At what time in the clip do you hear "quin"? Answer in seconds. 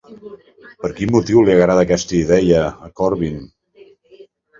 0.99-1.11